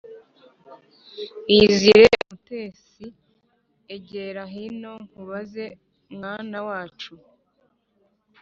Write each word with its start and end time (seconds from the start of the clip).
iyizire 1.51 2.05
umutesi 2.21 3.05
egera 3.95 4.43
hino 4.53 4.93
nkubaze 5.07 5.65
mwana 6.15 6.57
wacu 6.67 7.13